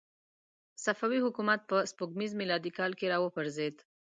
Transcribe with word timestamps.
صفوي 0.83 1.19
حکومت 1.25 1.59
په 1.69 1.77
سپوږمیز 1.91 2.31
میلادي 2.41 2.71
کال 2.77 2.91
کې 2.99 3.05
را 3.11 3.17
وپرځېد. 3.21 3.75